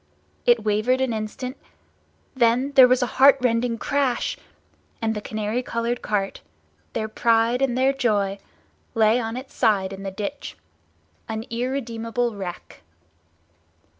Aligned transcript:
It 0.47 0.63
wavered 0.63 0.99
an 0.99 1.13
instant—then 1.13 2.71
there 2.71 2.87
was 2.87 3.03
a 3.03 3.21
heartrending 3.21 3.77
crash—and 3.77 5.13
the 5.13 5.21
canary 5.21 5.61
coloured 5.61 6.01
cart, 6.01 6.41
their 6.93 7.07
pride 7.07 7.61
and 7.61 7.77
their 7.77 7.93
joy, 7.93 8.39
lay 8.95 9.19
on 9.19 9.37
its 9.37 9.53
side 9.53 9.93
in 9.93 10.01
the 10.01 10.09
ditch, 10.09 10.57
an 11.29 11.45
irredeemable 11.51 12.33
wreck. 12.35 12.81